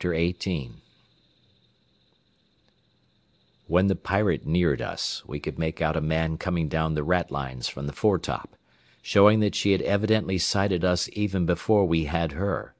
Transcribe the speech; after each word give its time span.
XVIII 0.00 0.70
When 3.66 3.88
the 3.88 3.96
Pirate 3.96 4.46
neared 4.46 4.80
us, 4.80 5.24
we 5.26 5.40
could 5.40 5.58
make 5.58 5.82
out 5.82 5.96
a 5.96 6.00
man 6.00 6.38
coming 6.38 6.68
down 6.68 6.94
the 6.94 7.02
ratlines 7.02 7.68
from 7.68 7.88
the 7.88 7.92
foretop, 7.92 8.54
showing 9.02 9.40
that 9.40 9.56
she 9.56 9.72
had 9.72 9.82
evidently 9.82 10.38
sighted 10.38 10.84
us 10.84 11.10
even 11.12 11.44
before 11.44 11.86
we 11.86 12.04
had 12.04 12.30
her. 12.30 12.76